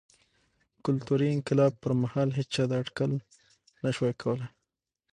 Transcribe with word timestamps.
کلتوري 0.85 1.27
انقلاب 1.35 1.71
پر 1.81 1.91
مهال 2.01 2.29
هېچا 2.39 2.63
دا 2.69 2.75
اټکل 2.81 3.11
نه 3.83 3.89
شوای 3.95 4.13
کولای. 4.21 4.49